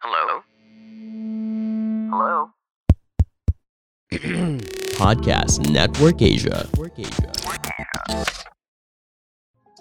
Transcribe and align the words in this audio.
Hello? 0.00 0.40
Hello? 2.08 2.50
Podcast 4.96 5.68
Network 5.68 6.22
Asia. 6.22 6.64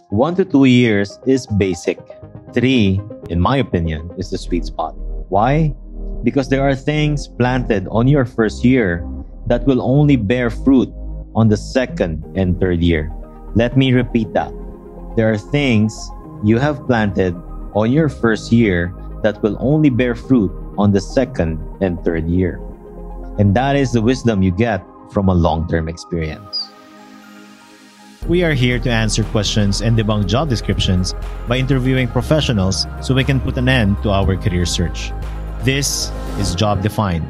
One 0.09 0.35
to 0.35 0.43
two 0.43 0.65
years 0.65 1.17
is 1.25 1.47
basic. 1.47 2.03
Three, 2.51 2.99
in 3.29 3.39
my 3.39 3.63
opinion, 3.63 4.11
is 4.17 4.29
the 4.29 4.37
sweet 4.37 4.65
spot. 4.65 4.91
Why? 5.31 5.73
Because 6.23 6.49
there 6.49 6.67
are 6.67 6.75
things 6.75 7.29
planted 7.39 7.87
on 7.87 8.09
your 8.09 8.25
first 8.25 8.65
year 8.65 9.07
that 9.47 9.63
will 9.63 9.81
only 9.81 10.17
bear 10.17 10.49
fruit 10.49 10.91
on 11.33 11.47
the 11.47 11.55
second 11.55 12.27
and 12.35 12.59
third 12.59 12.83
year. 12.83 13.09
Let 13.55 13.77
me 13.77 13.93
repeat 13.93 14.33
that. 14.33 14.51
There 15.15 15.31
are 15.31 15.39
things 15.39 15.95
you 16.43 16.59
have 16.59 16.85
planted 16.87 17.39
on 17.71 17.93
your 17.93 18.09
first 18.09 18.51
year 18.51 18.91
that 19.21 19.41
will 19.41 19.57
only 19.59 19.89
bear 19.89 20.15
fruit 20.15 20.51
on 20.77 20.91
the 20.91 21.01
second 21.01 21.59
and 21.81 22.03
third 22.03 22.27
year. 22.27 22.59
And 23.37 23.55
that 23.55 23.75
is 23.75 23.91
the 23.91 24.01
wisdom 24.01 24.41
you 24.41 24.51
get 24.51 24.83
from 25.11 25.29
a 25.29 25.33
long 25.33 25.67
term 25.67 25.87
experience. 25.87 26.69
We 28.27 28.43
are 28.43 28.53
here 28.53 28.79
to 28.79 28.89
answer 28.91 29.23
questions 29.23 29.81
and 29.81 29.97
debunk 29.97 30.27
job 30.27 30.49
descriptions 30.49 31.15
by 31.47 31.57
interviewing 31.57 32.07
professionals 32.07 32.85
so 33.01 33.15
we 33.15 33.23
can 33.23 33.39
put 33.39 33.57
an 33.57 33.69
end 33.69 34.03
to 34.03 34.11
our 34.11 34.35
career 34.35 34.65
search. 34.65 35.11
This 35.63 36.11
is 36.37 36.53
Job 36.53 36.81
Defined. 36.81 37.27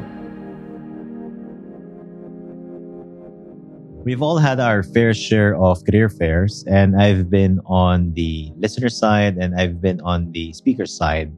We've 4.02 4.22
all 4.22 4.38
had 4.38 4.58
our 4.58 4.82
fair 4.82 5.14
share 5.14 5.54
of 5.54 5.84
career 5.84 6.08
fairs, 6.08 6.64
and 6.66 7.00
I've 7.00 7.28
been 7.28 7.60
on 7.66 8.14
the 8.14 8.50
listener 8.56 8.88
side 8.88 9.36
and 9.36 9.54
I've 9.54 9.80
been 9.80 10.00
on 10.00 10.32
the 10.32 10.52
speaker 10.54 10.86
side. 10.86 11.30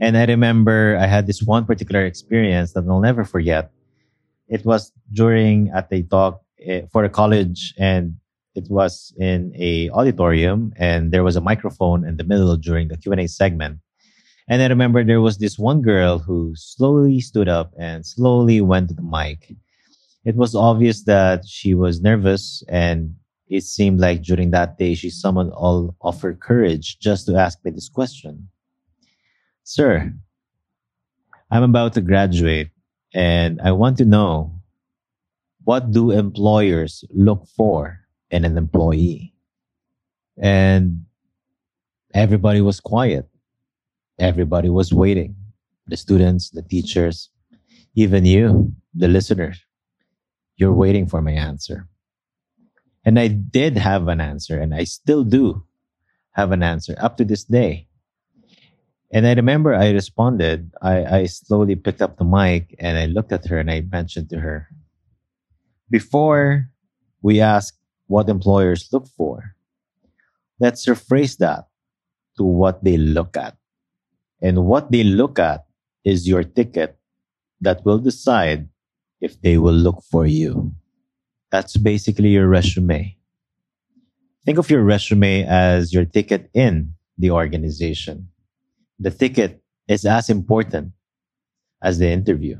And 0.00 0.16
I 0.16 0.24
remember 0.24 0.96
I 1.00 1.06
had 1.06 1.26
this 1.26 1.42
one 1.42 1.64
particular 1.64 2.04
experience 2.04 2.72
that 2.72 2.84
I'll 2.88 3.00
never 3.00 3.24
forget. 3.24 3.70
It 4.48 4.64
was 4.64 4.92
during 5.12 5.70
at 5.74 5.88
a 5.90 6.02
talk 6.02 6.42
eh, 6.60 6.82
for 6.92 7.04
a 7.04 7.08
college, 7.08 7.74
and 7.78 8.16
it 8.54 8.66
was 8.68 9.14
in 9.18 9.52
a 9.56 9.90
auditorium, 9.90 10.72
and 10.76 11.12
there 11.12 11.24
was 11.24 11.36
a 11.36 11.40
microphone 11.40 12.06
in 12.06 12.16
the 12.16 12.24
middle 12.24 12.56
during 12.56 12.88
the 12.88 12.96
Q 12.96 13.12
and 13.12 13.20
A 13.20 13.28
segment. 13.28 13.78
And 14.48 14.60
I 14.60 14.66
remember 14.66 15.02
there 15.02 15.22
was 15.22 15.38
this 15.38 15.58
one 15.58 15.80
girl 15.80 16.18
who 16.18 16.52
slowly 16.54 17.20
stood 17.20 17.48
up 17.48 17.72
and 17.78 18.04
slowly 18.04 18.60
went 18.60 18.88
to 18.88 18.94
the 18.94 19.02
mic. 19.02 19.54
It 20.24 20.36
was 20.36 20.54
obvious 20.54 21.04
that 21.04 21.46
she 21.46 21.74
was 21.74 22.00
nervous, 22.00 22.62
and 22.68 23.14
it 23.48 23.62
seemed 23.62 24.00
like 24.00 24.22
during 24.22 24.50
that 24.50 24.76
day 24.78 24.94
she 24.94 25.10
summoned 25.10 25.52
all 25.52 25.96
of 26.02 26.20
her 26.22 26.34
courage 26.34 26.98
just 26.98 27.26
to 27.26 27.36
ask 27.36 27.58
me 27.64 27.70
this 27.70 27.88
question. 27.88 28.48
Sir, 29.64 30.12
I'm 31.50 31.62
about 31.62 31.94
to 31.94 32.02
graduate 32.02 32.68
and 33.14 33.60
I 33.62 33.72
want 33.72 33.96
to 33.96 34.04
know 34.04 34.60
what 35.64 35.90
do 35.90 36.10
employers 36.10 37.02
look 37.08 37.46
for 37.56 38.00
in 38.30 38.44
an 38.44 38.58
employee? 38.58 39.32
And 40.36 41.06
everybody 42.12 42.60
was 42.60 42.78
quiet. 42.78 43.26
Everybody 44.18 44.68
was 44.68 44.92
waiting. 44.92 45.34
The 45.86 45.96
students, 45.96 46.50
the 46.50 46.62
teachers, 46.62 47.30
even 47.94 48.26
you, 48.26 48.74
the 48.94 49.08
listeners. 49.08 49.64
You're 50.56 50.74
waiting 50.74 51.06
for 51.06 51.22
my 51.22 51.32
answer. 51.32 51.88
And 53.02 53.18
I 53.18 53.28
did 53.28 53.78
have 53.78 54.08
an 54.08 54.20
answer, 54.20 54.60
and 54.60 54.74
I 54.74 54.84
still 54.84 55.24
do 55.24 55.64
have 56.32 56.52
an 56.52 56.62
answer 56.62 56.94
up 56.98 57.16
to 57.16 57.24
this 57.24 57.44
day. 57.44 57.88
And 59.14 59.28
I 59.28 59.34
remember 59.34 59.72
I 59.72 59.90
responded. 59.90 60.72
I, 60.82 61.22
I 61.22 61.26
slowly 61.26 61.76
picked 61.76 62.02
up 62.02 62.18
the 62.18 62.24
mic 62.24 62.74
and 62.80 62.98
I 62.98 63.06
looked 63.06 63.30
at 63.30 63.46
her 63.46 63.60
and 63.60 63.70
I 63.70 63.82
mentioned 63.82 64.28
to 64.30 64.40
her, 64.40 64.66
before 65.88 66.68
we 67.22 67.40
ask 67.40 67.78
what 68.08 68.28
employers 68.28 68.88
look 68.92 69.06
for, 69.06 69.54
let's 70.58 70.84
rephrase 70.86 71.38
that 71.38 71.68
to 72.36 72.42
what 72.42 72.82
they 72.82 72.96
look 72.96 73.36
at. 73.36 73.56
And 74.42 74.66
what 74.66 74.90
they 74.90 75.04
look 75.04 75.38
at 75.38 75.64
is 76.04 76.26
your 76.26 76.42
ticket 76.42 76.98
that 77.60 77.84
will 77.84 77.98
decide 77.98 78.68
if 79.20 79.40
they 79.40 79.58
will 79.58 79.78
look 79.78 80.02
for 80.10 80.26
you. 80.26 80.74
That's 81.52 81.76
basically 81.76 82.30
your 82.30 82.48
resume. 82.48 83.16
Think 84.44 84.58
of 84.58 84.68
your 84.70 84.82
resume 84.82 85.46
as 85.46 85.94
your 85.94 86.04
ticket 86.04 86.50
in 86.52 86.94
the 87.16 87.30
organization. 87.30 88.28
The 88.98 89.10
ticket 89.10 89.62
is 89.88 90.04
as 90.04 90.30
important 90.30 90.92
as 91.82 91.98
the 91.98 92.08
interview. 92.08 92.58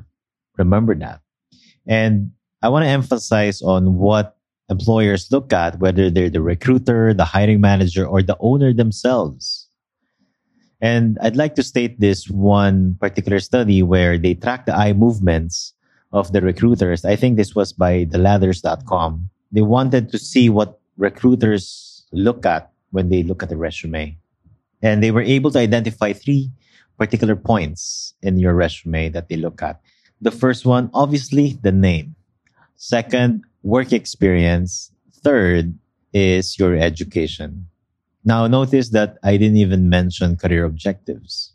Remember 0.59 0.95
that. 0.95 1.21
And 1.87 2.33
I 2.63 2.69
want 2.69 2.85
to 2.85 2.89
emphasize 2.89 3.63
on 3.63 3.97
what 3.97 4.37
employers 4.69 5.31
look 5.31 5.53
at, 5.53 5.79
whether 5.79 6.11
they're 6.11 6.31
the 6.31 6.41
recruiter, 6.41 7.13
the 7.13 7.25
hiring 7.25 7.61
manager, 7.61 8.07
or 8.07 8.23
the 8.23 8.37
owner 8.41 8.73
themselves. 8.73 9.69
And 10.81 11.19
I'd 11.21 11.37
like 11.37 11.55
to 11.57 11.63
state 11.63 12.01
this 12.01 12.29
one 12.29 12.97
particular 13.01 13.41
study 13.41 13.83
where 13.83 14.19
they 14.19 14.35
track 14.35 14.67
the 14.67 14.77
eye 14.77 14.93
movements 14.93 15.73
of 16.13 16.33
the 16.33 16.41
recruiters. 16.41 17.05
I 17.05 17.17
think 17.17 17.37
this 17.37 17.55
was 17.55 17.73
by 17.73 18.05
theladders.com. 18.05 19.31
They 19.53 19.63
wanted 19.63 20.11
to 20.11 20.19
see 20.19 20.49
what 20.49 20.81
recruiters 20.97 22.05
look 22.13 22.45
at 22.47 22.71
when 22.91 23.09
they 23.09 23.23
look 23.23 23.43
at 23.43 23.49
the 23.49 23.57
resume. 23.57 24.17
And 24.85 25.03
they 25.03 25.11
were 25.11 25.25
able 25.25 25.51
to 25.53 25.59
identify 25.59 26.13
three 26.13 26.53
particular 27.01 27.35
points 27.35 28.13
in 28.21 28.39
your 28.39 28.53
resume 28.53 29.09
that 29.09 29.29
they 29.29 29.37
look 29.37 29.63
at. 29.63 29.81
The 30.21 30.31
first 30.31 30.69
one, 30.69 30.91
obviously, 30.93 31.59
the 31.63 31.73
name. 31.73 32.15
Second, 32.77 33.43
work 33.65 33.93
experience. 33.93 34.93
Third 35.25 35.75
is 36.13 36.59
your 36.59 36.77
education. 36.77 37.67
Now, 38.25 38.47
notice 38.47 38.91
that 38.91 39.17
I 39.25 39.37
didn't 39.39 39.57
even 39.57 39.89
mention 39.89 40.37
career 40.37 40.65
objectives 40.65 41.55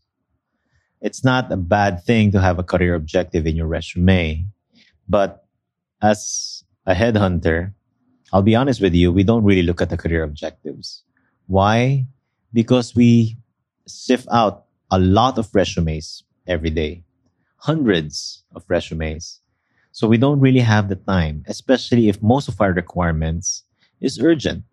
it's 1.01 1.23
not 1.23 1.51
a 1.51 1.57
bad 1.57 2.03
thing 2.03 2.31
to 2.31 2.41
have 2.41 2.59
a 2.59 2.63
career 2.63 2.96
objective 2.96 3.47
in 3.47 3.56
your 3.56 3.67
resume. 3.67 4.46
But 5.07 5.46
as 6.01 6.63
a 6.85 6.94
headhunter, 6.94 7.73
I'll 8.31 8.44
be 8.44 8.56
honest 8.56 8.81
with 8.81 8.94
you, 8.94 9.11
we 9.11 9.23
don't 9.23 9.44
really 9.44 9.63
look 9.63 9.81
at 9.81 9.90
the 9.90 9.97
career 9.97 10.23
objectives. 10.23 11.03
Why? 11.47 12.06
Because 12.54 12.96
we 12.96 13.38
sift 13.86 14.28
out 14.32 14.66
a 14.92 15.00
lot 15.00 15.38
of 15.38 15.54
resumes 15.54 16.24
every 16.48 16.70
day, 16.70 17.04
hundreds 17.58 18.44
of 18.56 18.64
resumes. 18.68 19.40
So 19.92 20.08
we 20.08 20.18
don't 20.18 20.40
really 20.40 20.59
have 20.59 20.90
the 20.90 20.96
time, 20.96 21.44
especially 21.48 22.09
if 22.09 22.22
most 22.22 22.48
of 22.48 22.59
our 22.62 22.72
requirements 22.74 23.64
is 24.02 24.20
urgent. 24.20 24.64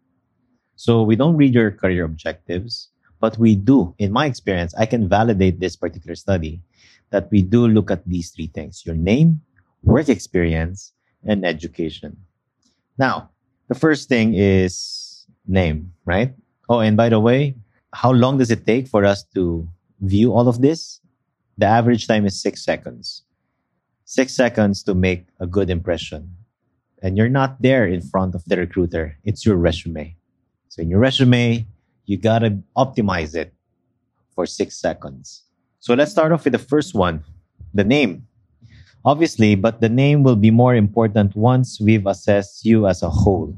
So 0.77 1.03
we 1.03 1.17
don't 1.17 1.37
read 1.37 1.55
your 1.55 1.71
career 1.71 2.05
objectives. 2.05 2.89
But 3.19 3.39
we 3.39 3.57
do, 3.57 3.95
in 3.99 4.13
my 4.13 4.27
experience, 4.27 4.75
I 4.75 4.85
can 4.85 5.09
validate 5.09 5.59
this 5.59 5.75
particular 5.75 6.15
study 6.15 6.61
that 7.11 7.31
we 7.31 7.41
do 7.41 7.67
look 7.67 7.91
at 7.91 8.07
these 8.07 8.31
three 8.31 8.49
things 8.49 8.85
your 8.85 8.95
name, 8.95 9.41
work 9.83 10.09
experience, 10.09 10.93
and 11.25 11.45
education. 11.45 12.17
Now, 12.99 13.31
the 13.69 13.75
first 13.75 14.09
thing 14.09 14.35
is 14.35 15.27
name, 15.47 15.93
right? 16.05 16.35
Oh, 16.69 16.81
and 16.81 16.97
by 16.97 17.09
the 17.09 17.21
way, 17.21 17.57
how 17.97 18.13
long 18.13 18.37
does 18.37 18.51
it 18.51 18.67
take 18.67 18.87
for 18.87 19.07
us 19.07 19.25
to 19.33 19.67
view 20.01 20.29
all 20.31 20.49
of 20.49 20.61
this? 20.61 21.01
The 21.57 21.65
average 21.65 22.07
time 22.07 22.27
is 22.27 22.39
six 22.39 22.63
seconds. 22.63 23.23
Six 24.05 24.35
seconds 24.37 24.83
to 24.83 24.95
make 24.95 25.25
a 25.41 25.47
good 25.47 25.71
impression. 25.71 26.29
And 27.01 27.17
you're 27.17 27.33
not 27.33 27.57
there 27.63 27.87
in 27.87 28.03
front 28.03 28.35
of 28.35 28.45
the 28.45 28.59
recruiter. 28.59 29.17
It's 29.25 29.47
your 29.47 29.57
resume. 29.57 30.15
So 30.69 30.83
in 30.83 30.91
your 30.91 31.01
resume, 31.01 31.67
you 32.05 32.19
gotta 32.19 32.61
optimize 32.77 33.35
it 33.35 33.55
for 34.35 34.45
six 34.45 34.77
seconds. 34.77 35.45
So 35.81 35.95
let's 35.95 36.13
start 36.13 36.33
off 36.33 36.45
with 36.45 36.53
the 36.53 36.59
first 36.59 36.95
one, 36.95 37.25
the 37.73 37.85
name. 37.85 38.29
Obviously, 39.07 39.55
but 39.55 39.81
the 39.81 39.89
name 39.89 40.23
will 40.23 40.37
be 40.37 40.51
more 40.51 40.75
important 40.75 41.35
once 41.35 41.81
we've 41.81 42.07
assessed 42.07 42.67
you 42.67 42.87
as 42.87 43.03
a 43.03 43.09
whole. 43.09 43.57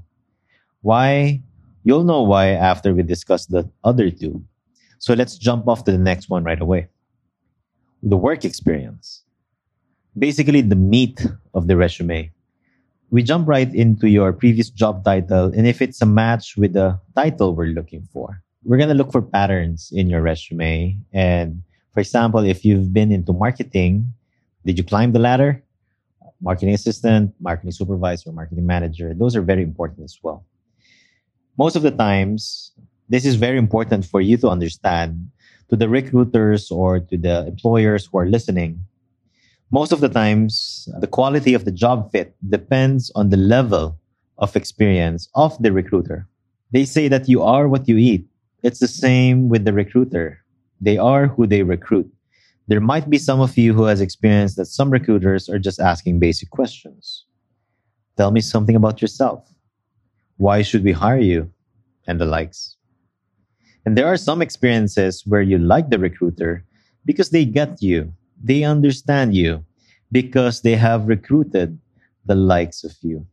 Why? 0.83 1.43
You'll 1.89 2.05
know 2.05 2.21
why 2.21 2.49
after 2.49 2.93
we 2.93 3.03
discuss 3.03 3.47
the 3.47 3.65
other 3.83 4.11
two. 4.11 4.45
So 4.99 5.15
let's 5.15 5.39
jump 5.39 5.67
off 5.67 5.85
to 5.85 5.91
the 5.91 5.97
next 5.97 6.29
one 6.29 6.45
right 6.45 6.61
away. 6.61 6.89
The 8.03 8.19
work 8.19 8.45
experience. 8.45 9.25
Basically, 10.13 10.61
the 10.61 10.77
meat 10.77 11.25
of 11.55 11.67
the 11.67 11.79
resume 11.79 12.31
we 13.11 13.23
jump 13.23 13.49
right 13.49 13.75
into 13.75 14.07
your 14.07 14.35
previous 14.35 14.69
job 14.69 15.03
title 15.03 15.47
and 15.57 15.67
if 15.67 15.81
it's 15.81 16.03
a 16.03 16.07
match 16.07 16.59
with 16.59 16.75
the 16.75 17.01
title 17.17 17.55
we're 17.55 17.73
looking 17.73 18.07
for 18.13 18.43
we're 18.65 18.77
going 18.77 18.93
to 18.93 18.95
look 18.95 19.11
for 19.11 19.23
patterns 19.23 19.89
in 19.95 20.11
your 20.11 20.21
resume 20.21 20.95
and 21.15 21.63
for 21.95 22.01
example 22.01 22.45
if 22.45 22.67
you've 22.67 22.93
been 22.93 23.11
into 23.11 23.33
marketing 23.33 24.13
did 24.67 24.77
you 24.77 24.85
climb 24.85 25.13
the 25.13 25.19
ladder 25.19 25.63
marketing 26.43 26.75
assistant 26.75 27.33
marketing 27.41 27.73
supervisor 27.73 28.31
marketing 28.31 28.67
manager 28.67 29.15
those 29.15 29.35
are 29.35 29.41
very 29.43 29.63
important 29.63 30.05
as 30.05 30.19
well 30.23 30.45
most 31.59 31.75
of 31.75 31.83
the 31.83 31.91
times 31.91 32.71
this 33.09 33.25
is 33.25 33.35
very 33.35 33.59
important 33.59 34.07
for 34.07 34.21
you 34.21 34.37
to 34.39 34.49
understand 34.49 35.31
to 35.69 35.77
the 35.77 35.89
recruiters 35.89 36.71
or 36.71 37.01
to 37.01 37.19
the 37.19 37.47
employers 37.47 38.07
who 38.07 38.19
are 38.19 38.27
listening, 38.27 38.79
most 39.71 39.93
of 39.93 40.01
the 40.01 40.09
times 40.09 40.89
the 41.01 41.07
quality 41.07 41.53
of 41.53 41.65
the 41.65 41.73
job 41.73 42.11
fit 42.13 42.35
depends 42.49 43.11
on 43.15 43.29
the 43.29 43.37
level 43.37 43.99
of 44.39 44.57
experience 44.57 45.29
of 45.35 45.61
the 45.63 45.73
recruiter. 45.73 46.27
They 46.71 46.85
say 46.85 47.09
that 47.09 47.29
you 47.29 47.43
are 47.43 47.69
what 47.69 47.89
you 47.89 47.97
eat. 47.97 48.25
It's 48.63 48.79
the 48.79 48.89
same 48.89 49.49
with 49.49 49.65
the 49.65 49.73
recruiter. 49.73 50.43
They 50.81 50.97
are 50.97 51.27
who 51.27 51.47
they 51.47 51.63
recruit. 51.65 52.11
There 52.69 52.81
might 52.81 53.11
be 53.11 53.19
some 53.19 53.41
of 53.41 53.59
you 53.59 53.75
who 53.75 53.85
has 53.85 54.01
experienced 54.01 54.57
that 54.57 54.67
some 54.67 54.91
recruiters 54.91 55.49
are 55.49 55.59
just 55.59 55.81
asking 55.81 56.19
basic 56.19 56.51
questions. 56.51 57.25
Tell 58.17 58.31
me 58.31 58.41
something 58.41 58.77
about 58.77 59.03
yourself. 59.03 59.49
Why 60.39 60.63
should 60.63 60.83
we 60.83 60.93
hire 60.93 61.21
you? 61.21 61.53
And 62.07 62.19
the 62.19 62.25
likes. 62.25 62.77
And 63.85 63.97
there 63.99 64.07
are 64.07 64.17
some 64.17 64.41
experiences 64.41 65.23
where 65.27 65.43
you 65.43 65.59
like 65.59 65.91
the 65.91 65.99
recruiter 65.99 66.65
because 67.05 67.31
they 67.31 67.45
get 67.45 67.83
you, 67.83 68.13
they 68.43 68.65
understand 68.65 69.35
you, 69.35 69.65
because 70.11 70.63
they 70.63 70.77
have 70.77 71.09
recruited 71.09 71.79
the 72.25 72.35
likes 72.35 72.85
of 72.85 72.97
you. 73.03 73.27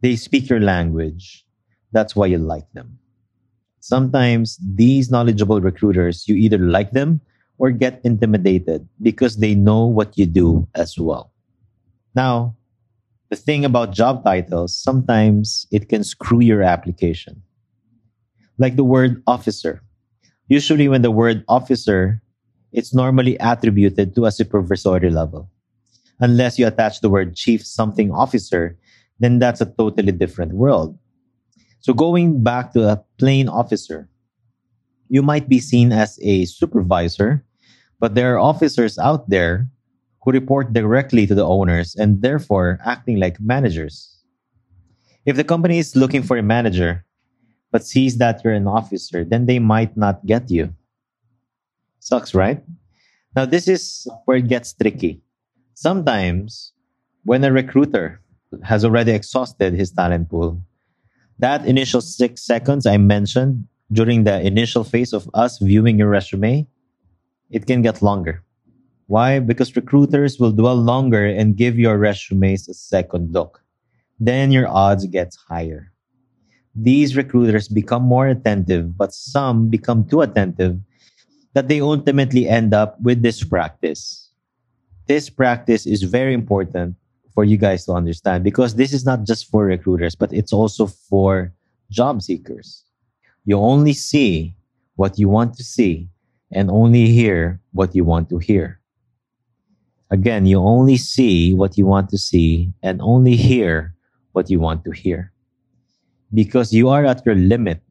They 0.00 0.16
speak 0.16 0.48
your 0.48 0.60
language. 0.60 1.46
That's 1.92 2.14
why 2.14 2.26
you 2.26 2.38
like 2.38 2.70
them. 2.72 2.98
Sometimes 3.80 4.58
these 4.60 5.10
knowledgeable 5.10 5.60
recruiters, 5.60 6.28
you 6.28 6.36
either 6.36 6.58
like 6.58 6.92
them 6.92 7.20
or 7.58 7.70
get 7.70 8.00
intimidated 8.04 8.88
because 9.00 9.36
they 9.38 9.54
know 9.54 9.86
what 9.86 10.18
you 10.18 10.26
do 10.26 10.68
as 10.74 10.98
well. 10.98 11.32
Now, 12.14 12.56
the 13.30 13.36
thing 13.36 13.64
about 13.64 13.92
job 13.92 14.24
titles, 14.24 14.76
sometimes 14.76 15.66
it 15.70 15.88
can 15.88 16.02
screw 16.02 16.40
your 16.40 16.62
application. 16.62 17.42
Like 18.58 18.76
the 18.76 18.84
word 18.84 19.22
officer. 19.26 19.82
Usually, 20.48 20.88
when 20.88 21.02
the 21.02 21.10
word 21.10 21.44
officer, 21.46 22.22
it's 22.72 22.94
normally 22.94 23.36
attributed 23.38 24.14
to 24.14 24.24
a 24.24 24.32
supervisory 24.32 25.10
level. 25.10 25.50
Unless 26.20 26.58
you 26.58 26.66
attach 26.66 27.00
the 27.00 27.10
word 27.10 27.36
chief 27.36 27.64
something 27.64 28.10
officer, 28.10 28.76
then 29.20 29.38
that's 29.38 29.60
a 29.60 29.66
totally 29.66 30.12
different 30.12 30.54
world. 30.54 30.98
So 31.80 31.92
going 31.92 32.42
back 32.42 32.72
to 32.72 32.88
a 32.88 33.04
plain 33.18 33.48
officer, 33.48 34.08
you 35.08 35.22
might 35.22 35.48
be 35.48 35.60
seen 35.60 35.92
as 35.92 36.18
a 36.22 36.44
supervisor, 36.46 37.44
but 38.00 38.14
there 38.14 38.34
are 38.34 38.38
officers 38.38 38.98
out 38.98 39.28
there 39.30 39.68
who 40.28 40.32
report 40.32 40.74
directly 40.74 41.26
to 41.26 41.34
the 41.34 41.44
owners 41.44 41.96
and 41.96 42.20
therefore 42.20 42.78
acting 42.84 43.16
like 43.16 43.40
managers. 43.40 44.20
If 45.24 45.36
the 45.36 45.44
company 45.44 45.78
is 45.78 45.96
looking 45.96 46.22
for 46.22 46.36
a 46.36 46.42
manager, 46.42 47.06
but 47.72 47.84
sees 47.84 48.18
that 48.18 48.44
you're 48.44 48.52
an 48.52 48.66
officer, 48.66 49.24
then 49.24 49.46
they 49.46 49.58
might 49.58 49.96
not 49.96 50.24
get 50.26 50.50
you. 50.50 50.74
Sucks, 52.00 52.34
right? 52.34 52.62
Now, 53.34 53.46
this 53.46 53.68
is 53.68 54.06
where 54.26 54.36
it 54.36 54.48
gets 54.48 54.74
tricky. 54.74 55.22
Sometimes, 55.72 56.72
when 57.24 57.42
a 57.42 57.52
recruiter 57.52 58.20
has 58.64 58.84
already 58.84 59.12
exhausted 59.12 59.72
his 59.72 59.92
talent 59.92 60.28
pool, 60.28 60.60
that 61.38 61.64
initial 61.64 62.02
six 62.02 62.42
seconds 62.42 62.84
I 62.84 62.98
mentioned 62.98 63.64
during 63.92 64.24
the 64.24 64.40
initial 64.44 64.84
phase 64.84 65.14
of 65.14 65.28
us 65.32 65.58
viewing 65.58 65.98
your 65.98 66.08
resume, 66.08 66.66
it 67.50 67.66
can 67.66 67.80
get 67.80 68.02
longer. 68.02 68.44
Why? 69.08 69.40
Because 69.40 69.74
recruiters 69.74 70.38
will 70.38 70.52
dwell 70.52 70.76
longer 70.76 71.24
and 71.24 71.56
give 71.56 71.78
your 71.78 71.96
resumes 71.96 72.68
a 72.68 72.74
second 72.74 73.32
look. 73.32 73.64
Then 74.20 74.52
your 74.52 74.68
odds 74.68 75.06
get 75.06 75.32
higher. 75.48 75.92
These 76.74 77.16
recruiters 77.16 77.68
become 77.68 78.02
more 78.02 78.28
attentive, 78.28 78.96
but 78.98 79.14
some 79.14 79.68
become 79.68 80.06
too 80.06 80.20
attentive 80.20 80.78
that 81.54 81.68
they 81.68 81.80
ultimately 81.80 82.46
end 82.46 82.74
up 82.74 83.00
with 83.00 83.22
this 83.22 83.42
practice. 83.42 84.30
This 85.06 85.30
practice 85.30 85.86
is 85.86 86.02
very 86.02 86.34
important 86.34 86.94
for 87.32 87.44
you 87.44 87.56
guys 87.56 87.86
to 87.86 87.92
understand 87.92 88.44
because 88.44 88.74
this 88.74 88.92
is 88.92 89.06
not 89.06 89.24
just 89.24 89.48
for 89.48 89.64
recruiters, 89.64 90.14
but 90.14 90.32
it's 90.34 90.52
also 90.52 90.86
for 90.86 91.50
job 91.90 92.20
seekers. 92.20 92.84
You 93.46 93.56
only 93.56 93.94
see 93.94 94.54
what 94.96 95.18
you 95.18 95.30
want 95.30 95.56
to 95.56 95.64
see 95.64 96.10
and 96.52 96.70
only 96.70 97.08
hear 97.08 97.58
what 97.72 97.96
you 97.96 98.04
want 98.04 98.28
to 98.28 98.36
hear. 98.36 98.80
Again, 100.10 100.46
you 100.46 100.58
only 100.58 100.96
see 100.96 101.52
what 101.52 101.76
you 101.76 101.86
want 101.86 102.08
to 102.10 102.18
see 102.18 102.72
and 102.82 103.00
only 103.02 103.36
hear 103.36 103.94
what 104.32 104.48
you 104.48 104.58
want 104.58 104.84
to 104.84 104.90
hear. 104.90 105.32
Because 106.32 106.72
you 106.72 106.88
are 106.88 107.04
at 107.04 107.24
your 107.26 107.34
limit. 107.34 107.82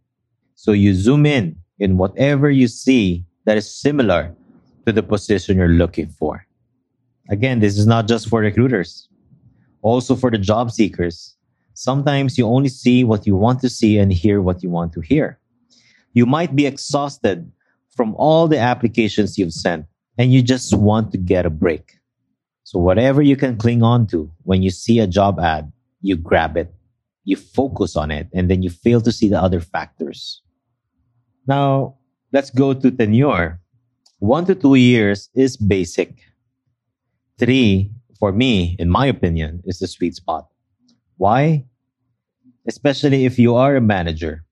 So 0.56 0.72
you 0.72 0.94
zoom 0.94 1.26
in 1.26 1.58
in 1.80 1.98
whatever 1.98 2.50
you 2.50 2.68
see 2.68 3.26
that 3.46 3.58
is 3.58 3.70
similar 3.70 4.36
to 4.86 4.92
the 4.92 5.04
position 5.04 5.58
you're 5.58 5.68
looking 5.68 6.08
for. 6.08 6.46
Again, 7.30 7.60
this 7.60 7.78
is 7.78 7.86
not 7.86 8.08
just 8.08 8.30
for 8.30 8.40
recruiters, 8.40 9.10
also 9.82 10.16
for 10.16 10.32
the 10.32 10.38
job 10.38 10.72
seekers. 10.72 11.36
Sometimes 11.74 12.38
you 12.38 12.48
only 12.48 12.70
see 12.70 13.04
what 13.04 13.28
you 13.28 13.36
want 13.36 13.62
to 13.62 13.70
see 13.70 14.00
and 14.00 14.12
hear 14.12 14.42
what 14.42 14.64
you 14.64 14.70
want 14.70 14.94
to 14.94 15.02
hear. 15.02 15.38
You 16.14 16.26
might 16.26 16.56
be 16.56 16.66
exhausted 16.66 17.52
from 17.96 18.16
all 18.16 18.48
the 18.48 18.58
applications 18.58 19.38
you've 19.38 19.54
sent 19.54 19.86
and 20.18 20.34
you 20.34 20.42
just 20.42 20.76
want 20.76 21.12
to 21.12 21.18
get 21.18 21.46
a 21.46 21.50
break. 21.50 21.97
So 22.68 22.80
whatever 22.80 23.22
you 23.22 23.38
can 23.38 23.56
cling 23.56 23.82
on 23.82 24.08
to 24.08 24.30
when 24.44 24.62
you 24.62 24.72
see 24.72 25.00
a 25.00 25.08
job 25.08 25.40
ad, 25.40 25.72
you 26.02 26.18
grab 26.18 26.58
it, 26.58 26.76
you 27.24 27.38
focus 27.38 27.96
on 27.96 28.12
it, 28.12 28.28
and 28.34 28.52
then 28.52 28.62
you 28.62 28.70
fail 28.70 29.00
to 29.08 29.12
see 29.14 29.30
the 29.30 29.42
other 29.42 29.62
factors. 29.62 30.42
Now, 31.48 31.96
let's 32.34 32.50
go 32.50 32.74
to 32.74 32.92
tenure. 32.92 33.62
One 34.20 34.44
to 34.48 34.54
two 34.54 34.76
years 34.76 35.30
is 35.34 35.56
basic. 35.56 36.20
Three, 37.40 37.94
for 38.20 38.34
me, 38.34 38.76
in 38.78 38.90
my 38.90 39.06
opinion, 39.06 39.64
is 39.64 39.80
the 39.80 39.88
sweet 39.88 40.16
spot. 40.16 40.50
Why? 41.16 41.68
Especially 42.68 43.24
if 43.24 43.40
you 43.40 43.56
are 43.56 43.78
a 43.78 43.82
manager. 43.82 44.44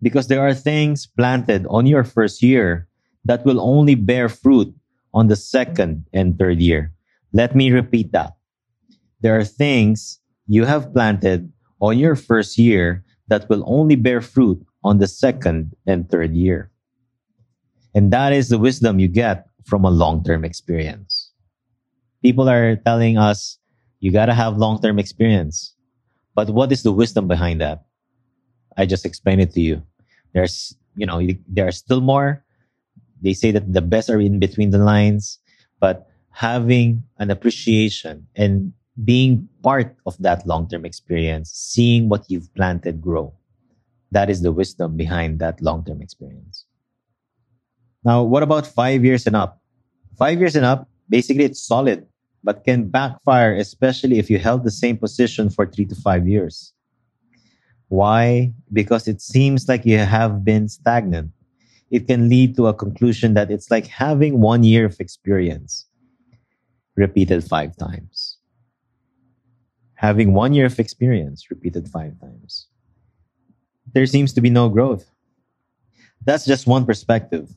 Because 0.00 0.28
there 0.28 0.46
are 0.46 0.54
things 0.54 1.08
planted 1.08 1.66
on 1.66 1.86
your 1.86 2.04
first 2.04 2.40
year 2.40 2.86
that 3.24 3.44
will 3.44 3.60
only 3.60 3.96
bear 3.96 4.28
fruit 4.28 4.72
on 5.12 5.26
the 5.26 5.34
second 5.34 6.06
and 6.12 6.38
third 6.38 6.60
year. 6.60 6.94
Let 7.32 7.54
me 7.54 7.70
repeat 7.70 8.12
that. 8.12 8.36
There 9.20 9.38
are 9.38 9.44
things 9.44 10.20
you 10.46 10.64
have 10.64 10.92
planted 10.92 11.52
on 11.80 11.98
your 11.98 12.16
first 12.16 12.58
year 12.58 13.04
that 13.28 13.48
will 13.48 13.62
only 13.66 13.96
bear 13.96 14.20
fruit 14.20 14.64
on 14.82 14.98
the 14.98 15.06
second 15.06 15.74
and 15.86 16.08
third 16.08 16.34
year. 16.34 16.70
And 17.94 18.12
that 18.12 18.32
is 18.32 18.48
the 18.48 18.58
wisdom 18.58 18.98
you 18.98 19.08
get 19.08 19.46
from 19.64 19.84
a 19.84 19.90
long 19.90 20.24
term 20.24 20.44
experience. 20.44 21.32
People 22.22 22.48
are 22.48 22.76
telling 22.76 23.18
us 23.18 23.58
you 24.00 24.12
got 24.12 24.26
to 24.26 24.34
have 24.34 24.56
long 24.56 24.80
term 24.80 24.98
experience. 24.98 25.74
But 26.34 26.50
what 26.50 26.72
is 26.72 26.82
the 26.82 26.92
wisdom 26.92 27.28
behind 27.28 27.60
that? 27.60 27.84
I 28.76 28.86
just 28.86 29.04
explained 29.04 29.40
it 29.40 29.52
to 29.54 29.60
you. 29.60 29.82
There's, 30.32 30.76
you 30.94 31.06
know, 31.06 31.20
there 31.48 31.66
are 31.66 31.72
still 31.72 32.00
more. 32.00 32.44
They 33.20 33.34
say 33.34 33.50
that 33.50 33.72
the 33.72 33.82
best 33.82 34.08
are 34.08 34.20
in 34.20 34.38
between 34.38 34.70
the 34.70 34.78
lines, 34.78 35.40
but 35.80 36.07
having 36.30 37.02
an 37.18 37.30
appreciation 37.30 38.26
and 38.36 38.72
being 39.04 39.48
part 39.62 39.96
of 40.06 40.16
that 40.18 40.46
long 40.46 40.68
term 40.68 40.84
experience, 40.84 41.50
seeing 41.50 42.08
what 42.08 42.24
you've 42.28 42.52
planted 42.54 43.00
grow. 43.00 43.32
That 44.10 44.30
is 44.30 44.42
the 44.42 44.52
wisdom 44.52 44.96
behind 44.96 45.38
that 45.38 45.60
long 45.60 45.84
term 45.84 46.00
experience. 46.00 46.64
Now, 48.04 48.22
what 48.22 48.42
about 48.42 48.66
five 48.66 49.04
years 49.04 49.26
and 49.26 49.36
up? 49.36 49.60
Five 50.16 50.38
years 50.38 50.56
and 50.56 50.64
up, 50.64 50.88
basically 51.08 51.44
it's 51.44 51.60
solid, 51.60 52.06
but 52.42 52.64
can 52.64 52.88
backfire, 52.88 53.54
especially 53.54 54.18
if 54.18 54.30
you 54.30 54.38
held 54.38 54.64
the 54.64 54.70
same 54.70 54.96
position 54.96 55.50
for 55.50 55.66
three 55.66 55.86
to 55.86 55.94
five 55.94 56.26
years. 56.26 56.72
Why? 57.88 58.52
Because 58.72 59.08
it 59.08 59.20
seems 59.20 59.68
like 59.68 59.84
you 59.84 59.98
have 59.98 60.44
been 60.44 60.68
stagnant. 60.68 61.30
It 61.90 62.06
can 62.06 62.28
lead 62.28 62.56
to 62.56 62.66
a 62.66 62.74
conclusion 62.74 63.34
that 63.34 63.50
it's 63.50 63.70
like 63.70 63.86
having 63.86 64.40
one 64.40 64.62
year 64.62 64.84
of 64.84 65.00
experience 65.00 65.87
repeated 66.98 67.44
five 67.44 67.76
times. 67.76 68.36
Having 69.94 70.34
one 70.34 70.52
year 70.52 70.66
of 70.66 70.78
experience 70.78 71.50
repeated 71.50 71.88
five 71.88 72.20
times. 72.20 72.66
There 73.94 74.06
seems 74.06 74.32
to 74.34 74.40
be 74.40 74.50
no 74.50 74.68
growth. 74.68 75.10
That's 76.24 76.44
just 76.44 76.66
one 76.66 76.84
perspective, 76.84 77.48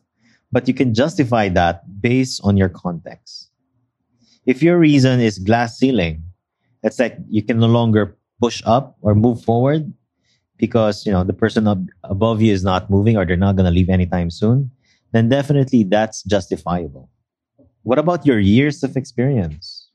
but 0.52 0.68
you 0.68 0.74
can 0.74 0.94
justify 0.94 1.50
that 1.50 1.84
based 2.02 2.40
on 2.44 2.56
your 2.56 2.70
context. 2.70 3.50
If 4.46 4.64
your 4.64 4.78
reason 4.80 5.20
is 5.20 5.40
glass 5.40 5.78
ceiling, 5.78 6.24
it's 6.84 7.00
like 7.00 7.18
you 7.30 7.44
can 7.44 7.60
no 7.60 7.68
longer 7.68 8.18
push 8.40 8.62
up 8.66 8.98
or 9.02 9.14
move 9.14 9.44
forward 9.44 9.92
because 10.62 11.06
you 11.06 11.12
know 11.12 11.24
the 11.26 11.34
person 11.34 11.68
ab- 11.68 11.90
above 12.04 12.42
you 12.42 12.54
is 12.54 12.64
not 12.64 12.90
moving 12.90 13.18
or 13.18 13.26
they're 13.26 13.36
not 13.36 13.58
going 13.58 13.66
to 13.66 13.74
leave 13.74 13.90
anytime 13.90 14.30
soon 14.30 14.70
then 15.12 15.28
definitely 15.28 15.84
that's 15.84 16.24
justifiable 16.24 17.10
what 17.84 18.00
about 18.00 18.26
your 18.26 18.40
years 18.40 18.84
of 18.84 18.96
experience? 18.96 19.90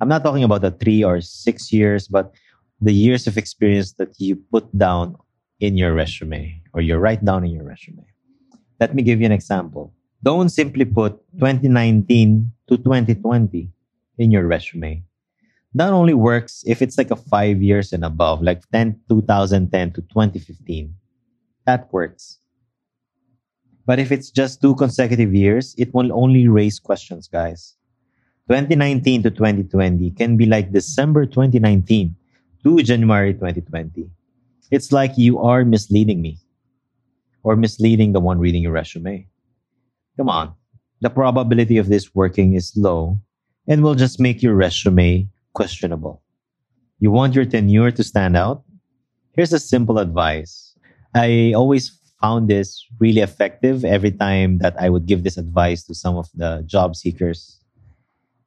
I'm 0.00 0.08
not 0.08 0.24
talking 0.24 0.42
about 0.42 0.62
the 0.62 0.70
three 0.70 1.04
or 1.04 1.20
six 1.20 1.72
years, 1.72 2.08
but 2.08 2.34
the 2.80 2.92
years 2.92 3.26
of 3.26 3.38
experience 3.38 3.92
that 3.94 4.18
you 4.18 4.36
put 4.50 4.66
down 4.76 5.16
in 5.60 5.76
your 5.76 5.94
resume 5.94 6.60
or 6.74 6.80
you 6.80 6.96
write 6.96 7.24
down 7.24 7.44
in 7.44 7.52
your 7.52 7.64
resume. 7.64 8.02
Let 8.80 8.94
me 8.94 9.02
give 9.02 9.20
you 9.20 9.26
an 9.26 9.32
example. 9.32 9.94
Don't 10.22 10.48
simply 10.48 10.84
put 10.84 11.22
2019 11.38 12.50
to 12.68 12.76
2020 12.76 13.70
in 14.18 14.30
your 14.30 14.46
resume. 14.46 15.02
That 15.74 15.92
only 15.92 16.14
works 16.14 16.64
if 16.66 16.82
it's 16.82 16.98
like 16.98 17.10
a 17.10 17.16
five 17.16 17.62
years 17.62 17.92
and 17.92 18.04
above, 18.04 18.42
like 18.42 18.68
10, 18.72 19.00
2010 19.08 19.92
to 19.92 20.00
2015. 20.02 20.94
That 21.64 21.92
works. 21.92 22.38
But 23.86 23.98
if 23.98 24.12
it's 24.12 24.30
just 24.30 24.60
two 24.60 24.74
consecutive 24.76 25.34
years, 25.34 25.74
it 25.76 25.92
will 25.92 26.12
only 26.12 26.48
raise 26.48 26.78
questions, 26.78 27.28
guys. 27.28 27.74
2019 28.48 29.22
to 29.22 29.30
2020 29.30 30.10
can 30.12 30.36
be 30.36 30.46
like 30.46 30.72
December 30.72 31.26
2019 31.26 32.14
to 32.64 32.82
January 32.82 33.34
2020. 33.34 34.10
It's 34.70 34.92
like 34.92 35.16
you 35.16 35.38
are 35.38 35.64
misleading 35.64 36.22
me 36.22 36.38
or 37.42 37.56
misleading 37.56 38.12
the 38.12 38.20
one 38.20 38.38
reading 38.38 38.62
your 38.62 38.72
resume. 38.72 39.26
Come 40.16 40.28
on. 40.28 40.54
The 41.00 41.10
probability 41.10 41.78
of 41.78 41.88
this 41.88 42.14
working 42.14 42.54
is 42.54 42.72
low 42.76 43.18
and 43.66 43.82
will 43.82 43.94
just 43.94 44.20
make 44.20 44.42
your 44.42 44.54
resume 44.54 45.28
questionable. 45.54 46.22
You 47.00 47.10
want 47.10 47.34
your 47.34 47.44
tenure 47.44 47.90
to 47.90 48.04
stand 48.04 48.36
out? 48.36 48.62
Here's 49.32 49.52
a 49.52 49.58
simple 49.58 49.98
advice. 49.98 50.76
I 51.14 51.52
always 51.54 51.98
found 52.22 52.48
this 52.48 52.86
really 53.00 53.20
effective 53.20 53.84
every 53.84 54.12
time 54.12 54.58
that 54.58 54.80
I 54.80 54.88
would 54.88 55.06
give 55.06 55.24
this 55.24 55.36
advice 55.36 55.82
to 55.84 55.94
some 55.94 56.16
of 56.16 56.30
the 56.34 56.62
job 56.64 56.94
seekers. 56.94 57.58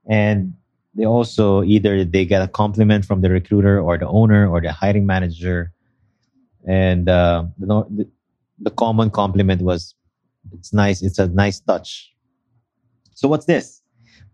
And 0.09 0.53
they 0.95 1.05
also 1.05 1.61
either 1.63 2.05
they 2.05 2.25
get 2.25 2.41
a 2.41 2.47
compliment 2.47 3.03
from 3.03 3.19
the 3.19 3.29
recruiter 3.29 3.79
or 3.81 3.97
the 3.97 4.07
owner 4.07 4.47
or 4.47 4.61
the 4.61 4.71
hiring 4.71 5.05
manager. 5.05 5.73
And 6.65 7.09
uh, 7.09 7.45
the, 7.59 8.07
the 8.59 8.71
common 8.71 9.09
compliment 9.09 9.61
was, 9.61 9.93
it's 10.53 10.71
nice. 10.71 11.03
It's 11.03 11.19
a 11.19 11.27
nice 11.27 11.59
touch. 11.59 12.15
So 13.13 13.27
what's 13.27 13.45
this? 13.45 13.81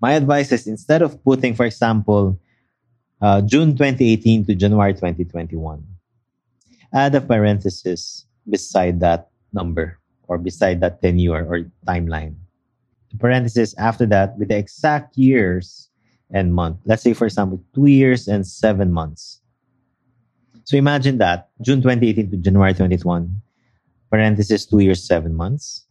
My 0.02 0.14
advice 0.14 0.52
is 0.52 0.68
instead 0.68 1.02
of 1.02 1.24
putting, 1.24 1.56
for 1.56 1.66
example, 1.66 2.40
uh, 3.22 3.42
June 3.42 3.72
2018 3.74 4.46
to 4.46 4.56
January 4.56 4.94
2021, 4.94 5.84
add 6.94 7.16
a 7.16 7.22
parenthesis 7.22 8.26
beside 8.50 9.00
that 9.00 9.31
number 9.53 10.00
or 10.27 10.38
beside 10.38 10.79
that 10.81 11.01
tenure 11.01 11.46
or 11.46 11.72
timeline. 11.88 12.36
The 13.12 13.17
parenthesis 13.17 13.75
after 13.77 14.05
that 14.08 14.38
with 14.38 14.50
the 14.50 14.58
exact 14.58 15.17
years 15.17 15.89
and 16.31 16.53
month. 16.53 16.77
Let's 16.86 17.03
say, 17.03 17.13
for 17.13 17.25
example, 17.25 17.63
two 17.75 17.88
years 17.88 18.27
and 18.27 18.48
seven 18.48 18.91
months. 18.91 19.41
So 20.63 20.77
imagine 20.77 21.17
that 21.17 21.50
June 21.62 21.81
2018 21.81 22.31
to 22.31 22.38
January 22.38 22.72
2021, 22.72 23.41
parenthesis, 24.10 24.65
two 24.65 24.79
years, 24.79 25.03
seven 25.03 25.36
months. 25.36 25.86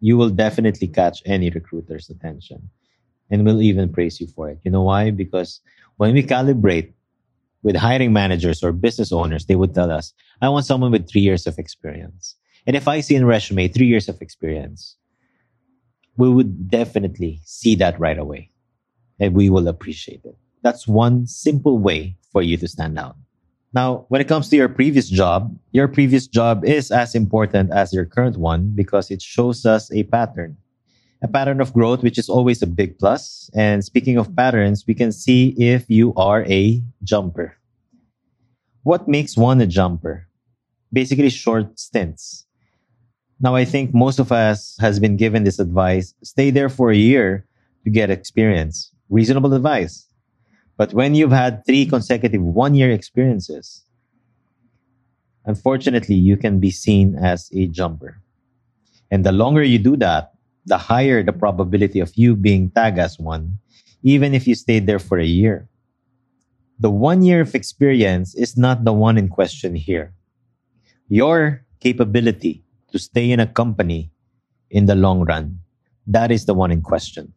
You 0.00 0.16
will 0.16 0.30
definitely 0.30 0.88
catch 0.88 1.22
any 1.24 1.50
recruiter's 1.50 2.10
attention 2.10 2.68
and 3.30 3.44
will 3.44 3.62
even 3.62 3.92
praise 3.92 4.20
you 4.20 4.26
for 4.26 4.50
it. 4.50 4.58
You 4.64 4.70
know 4.70 4.82
why? 4.82 5.10
Because 5.10 5.60
when 5.96 6.14
we 6.14 6.22
calibrate 6.22 6.92
with 7.62 7.76
hiring 7.76 8.12
managers 8.12 8.62
or 8.62 8.72
business 8.72 9.12
owners, 9.12 9.46
they 9.46 9.56
would 9.56 9.74
tell 9.74 9.90
us, 9.90 10.12
I 10.40 10.48
want 10.48 10.66
someone 10.66 10.92
with 10.92 11.08
three 11.08 11.20
years 11.20 11.46
of 11.46 11.58
experience. 11.58 12.36
And 12.66 12.76
if 12.76 12.86
I 12.86 13.00
see 13.00 13.14
in 13.14 13.24
resume 13.24 13.68
three 13.68 13.86
years 13.86 14.08
of 14.08 14.20
experience, 14.20 14.96
we 16.16 16.28
would 16.28 16.68
definitely 16.68 17.40
see 17.44 17.74
that 17.76 17.98
right 17.98 18.18
away 18.18 18.50
and 19.20 19.34
we 19.34 19.50
will 19.50 19.68
appreciate 19.68 20.24
it. 20.24 20.36
That's 20.62 20.86
one 20.86 21.26
simple 21.26 21.78
way 21.78 22.16
for 22.32 22.42
you 22.42 22.56
to 22.56 22.68
stand 22.68 22.98
out. 22.98 23.16
Now, 23.72 24.06
when 24.08 24.20
it 24.20 24.28
comes 24.28 24.48
to 24.48 24.56
your 24.56 24.68
previous 24.68 25.08
job, 25.08 25.56
your 25.72 25.88
previous 25.88 26.26
job 26.26 26.64
is 26.64 26.90
as 26.90 27.14
important 27.14 27.70
as 27.72 27.92
your 27.92 28.06
current 28.06 28.36
one 28.36 28.72
because 28.74 29.10
it 29.10 29.20
shows 29.20 29.66
us 29.66 29.92
a 29.92 30.04
pattern 30.04 30.56
a 31.20 31.28
pattern 31.28 31.60
of 31.60 31.72
growth, 31.72 32.02
which 32.02 32.18
is 32.18 32.28
always 32.28 32.62
a 32.62 32.66
big 32.66 32.98
plus. 32.98 33.50
And 33.54 33.84
speaking 33.84 34.18
of 34.18 34.34
patterns, 34.36 34.84
we 34.86 34.94
can 34.94 35.12
see 35.12 35.54
if 35.58 35.88
you 35.88 36.14
are 36.14 36.44
a 36.44 36.82
jumper. 37.02 37.56
What 38.82 39.08
makes 39.08 39.36
one 39.36 39.60
a 39.60 39.66
jumper? 39.66 40.28
Basically, 40.92 41.30
short 41.30 41.78
stints. 41.78 42.46
Now, 43.40 43.54
I 43.54 43.64
think 43.64 43.94
most 43.94 44.18
of 44.18 44.32
us 44.32 44.76
has 44.80 44.98
been 44.98 45.16
given 45.16 45.44
this 45.44 45.58
advice: 45.58 46.14
stay 46.22 46.50
there 46.50 46.68
for 46.68 46.90
a 46.90 46.96
year 46.96 47.46
to 47.84 47.90
get 47.90 48.10
experience. 48.10 48.92
Reasonable 49.10 49.54
advice. 49.54 50.06
But 50.76 50.94
when 50.94 51.14
you've 51.14 51.32
had 51.32 51.66
three 51.66 51.86
consecutive 51.86 52.42
one-year 52.42 52.90
experiences, 52.92 53.84
unfortunately, 55.44 56.14
you 56.14 56.36
can 56.36 56.60
be 56.60 56.70
seen 56.70 57.16
as 57.16 57.50
a 57.52 57.66
jumper. 57.66 58.22
And 59.10 59.24
the 59.24 59.32
longer 59.32 59.62
you 59.62 59.78
do 59.78 59.96
that, 59.96 60.32
the 60.68 60.78
higher 60.78 61.22
the 61.22 61.32
probability 61.32 62.00
of 62.00 62.12
you 62.14 62.36
being 62.36 62.70
tagged 62.70 62.98
as 62.98 63.18
one, 63.18 63.58
even 64.02 64.34
if 64.34 64.46
you 64.46 64.54
stayed 64.54 64.86
there 64.86 64.98
for 64.98 65.18
a 65.18 65.26
year. 65.26 65.68
The 66.78 66.90
one 66.90 67.22
year 67.22 67.40
of 67.40 67.54
experience 67.54 68.34
is 68.36 68.56
not 68.56 68.84
the 68.84 68.92
one 68.92 69.18
in 69.18 69.28
question 69.28 69.74
here. 69.74 70.14
Your 71.08 71.64
capability 71.80 72.62
to 72.92 72.98
stay 72.98 73.30
in 73.30 73.40
a 73.40 73.46
company 73.46 74.12
in 74.70 74.86
the 74.86 74.94
long 74.94 75.24
run, 75.24 75.58
that 76.06 76.30
is 76.30 76.46
the 76.46 76.54
one 76.54 76.70
in 76.70 76.82
question. 76.82 77.32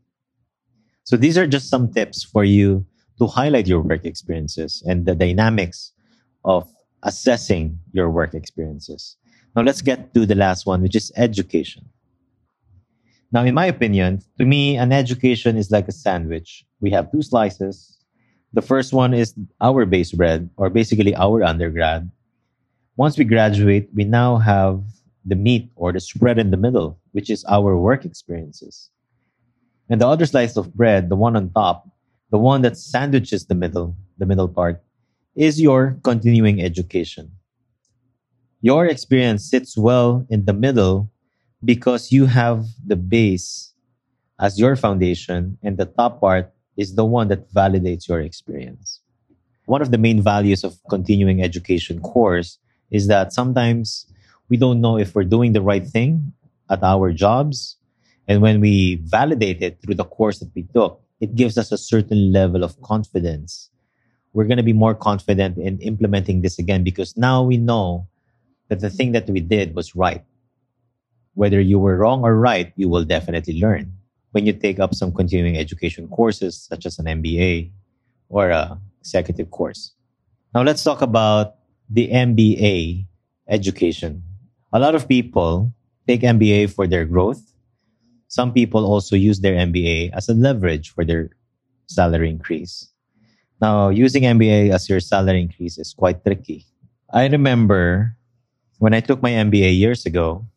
So 1.03 1.17
these 1.17 1.37
are 1.37 1.47
just 1.47 1.69
some 1.69 1.91
tips 1.91 2.23
for 2.23 2.43
you 2.43 2.85
to 3.17 3.27
highlight 3.27 3.67
your 3.67 3.81
work 3.81 4.05
experiences 4.05 4.83
and 4.85 5.05
the 5.05 5.15
dynamics 5.15 5.93
of 6.45 6.69
assessing 7.03 7.79
your 7.93 8.09
work 8.09 8.33
experiences. 8.33 9.17
Now 9.55 9.63
let's 9.63 9.81
get 9.81 10.13
to 10.13 10.25
the 10.25 10.35
last 10.35 10.65
one, 10.65 10.81
which 10.81 10.95
is 10.95 11.11
education. 11.15 11.89
Now, 13.31 13.45
in 13.45 13.55
my 13.55 13.65
opinion, 13.65 14.21
to 14.37 14.45
me, 14.45 14.75
an 14.75 14.91
education 14.91 15.55
is 15.55 15.71
like 15.71 15.87
a 15.87 15.93
sandwich. 15.93 16.65
We 16.81 16.91
have 16.91 17.11
two 17.11 17.21
slices. 17.21 17.97
The 18.53 18.61
first 18.61 18.91
one 18.91 19.13
is 19.13 19.33
our 19.61 19.85
base 19.85 20.11
bread, 20.11 20.49
or 20.57 20.69
basically 20.69 21.15
our 21.15 21.43
undergrad. 21.43 22.11
Once 22.97 23.17
we 23.17 23.23
graduate, 23.23 23.89
we 23.95 24.03
now 24.03 24.37
have 24.37 24.83
the 25.23 25.35
meat 25.35 25.71
or 25.75 25.93
the 25.93 25.99
spread 25.99 26.39
in 26.39 26.51
the 26.51 26.57
middle, 26.57 26.99
which 27.13 27.29
is 27.29 27.45
our 27.45 27.77
work 27.77 28.03
experiences. 28.03 28.89
And 29.89 30.01
the 30.01 30.07
other 30.07 30.25
slice 30.25 30.57
of 30.57 30.73
bread, 30.73 31.09
the 31.09 31.15
one 31.15 31.35
on 31.35 31.51
top, 31.51 31.87
the 32.31 32.37
one 32.37 32.61
that 32.63 32.77
sandwiches 32.77 33.45
the 33.45 33.55
middle, 33.55 33.95
the 34.17 34.25
middle 34.25 34.47
part, 34.47 34.83
is 35.35 35.61
your 35.61 35.97
continuing 36.03 36.61
education. 36.61 37.31
Your 38.61 38.85
experience 38.85 39.49
sits 39.49 39.77
well 39.77 40.25
in 40.29 40.45
the 40.45 40.53
middle 40.53 41.10
because 41.63 42.11
you 42.11 42.25
have 42.25 42.65
the 42.85 42.95
base 42.95 43.73
as 44.39 44.59
your 44.59 44.75
foundation 44.75 45.57
and 45.61 45.77
the 45.77 45.85
top 45.85 46.19
part 46.19 46.51
is 46.77 46.95
the 46.95 47.05
one 47.05 47.27
that 47.27 47.53
validates 47.53 48.07
your 48.07 48.21
experience. 48.21 49.01
One 49.65 49.81
of 49.81 49.91
the 49.91 49.97
main 49.97 50.21
values 50.21 50.63
of 50.63 50.79
continuing 50.89 51.41
education 51.41 52.01
course 52.01 52.57
is 52.89 53.07
that 53.07 53.31
sometimes 53.31 54.07
we 54.49 54.57
don't 54.57 54.81
know 54.81 54.97
if 54.97 55.13
we're 55.13 55.23
doing 55.23 55.53
the 55.53 55.61
right 55.61 55.85
thing 55.85 56.33
at 56.69 56.83
our 56.83 57.13
jobs. 57.13 57.77
And 58.27 58.41
when 58.41 58.59
we 58.59 58.95
validate 59.03 59.61
it 59.61 59.81
through 59.81 59.95
the 59.95 60.05
course 60.05 60.39
that 60.39 60.51
we 60.55 60.63
took, 60.73 61.01
it 61.19 61.35
gives 61.35 61.57
us 61.57 61.71
a 61.71 61.77
certain 61.77 62.31
level 62.31 62.63
of 62.63 62.81
confidence. 62.81 63.69
We're 64.33 64.45
going 64.45 64.57
to 64.57 64.63
be 64.63 64.73
more 64.73 64.95
confident 64.95 65.57
in 65.57 65.79
implementing 65.79 66.41
this 66.41 66.57
again 66.57 66.83
because 66.83 67.15
now 67.15 67.43
we 67.43 67.57
know 67.57 68.07
that 68.69 68.79
the 68.79 68.89
thing 68.89 69.11
that 69.11 69.29
we 69.29 69.41
did 69.41 69.75
was 69.75 69.95
right 69.95 70.23
whether 71.33 71.59
you 71.59 71.79
were 71.79 71.97
wrong 71.97 72.23
or 72.23 72.35
right, 72.35 72.73
you 72.75 72.89
will 72.89 73.05
definitely 73.05 73.59
learn 73.59 73.91
when 74.31 74.45
you 74.45 74.53
take 74.53 74.79
up 74.79 74.95
some 74.95 75.11
continuing 75.11 75.57
education 75.57 76.07
courses 76.07 76.55
such 76.55 76.85
as 76.85 76.99
an 76.99 77.05
MBA 77.05 77.71
or 78.29 78.49
a 78.49 78.79
executive 78.99 79.51
course. 79.51 79.93
Now 80.53 80.63
let's 80.63 80.83
talk 80.83 81.01
about 81.01 81.55
the 81.89 82.09
MBA 82.09 83.05
education. 83.49 84.23
A 84.73 84.79
lot 84.79 84.95
of 84.95 85.07
people 85.07 85.73
take 86.07 86.21
MBA 86.21 86.71
for 86.71 86.87
their 86.87 87.05
growth. 87.05 87.41
Some 88.27 88.53
people 88.53 88.85
also 88.85 89.15
use 89.15 89.41
their 89.41 89.55
MBA 89.55 90.11
as 90.13 90.29
a 90.29 90.33
leverage 90.33 90.89
for 90.89 91.03
their 91.03 91.29
salary 91.87 92.29
increase. 92.29 92.87
Now, 93.61 93.89
using 93.89 94.23
MBA 94.23 94.71
as 94.71 94.89
your 94.89 94.99
salary 94.99 95.41
increase 95.41 95.77
is 95.77 95.93
quite 95.93 96.23
tricky. 96.23 96.65
I 97.13 97.27
remember 97.27 98.15
when 98.79 98.93
I 98.93 99.01
took 99.01 99.21
my 99.21 99.31
MBA 99.31 99.77
years 99.77 100.05
ago, 100.05 100.47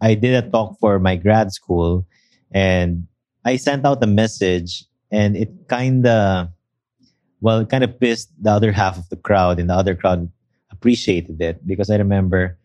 I 0.00 0.14
did 0.14 0.34
a 0.34 0.48
talk 0.48 0.78
for 0.80 0.98
my 0.98 1.16
grad 1.16 1.52
school 1.52 2.06
and 2.50 3.06
I 3.44 3.56
sent 3.56 3.84
out 3.84 4.02
a 4.02 4.06
message 4.06 4.84
and 5.10 5.36
it 5.36 5.68
kind 5.68 6.06
of, 6.06 6.48
well, 7.40 7.60
it 7.60 7.68
kind 7.68 7.84
of 7.84 7.98
pissed 7.98 8.30
the 8.40 8.50
other 8.50 8.72
half 8.72 8.98
of 8.98 9.08
the 9.08 9.16
crowd 9.16 9.58
and 9.58 9.70
the 9.70 9.74
other 9.74 9.94
crowd 9.94 10.30
appreciated 10.70 11.40
it 11.40 11.66
because 11.66 11.90
I 11.90 11.96
remember 11.96 12.58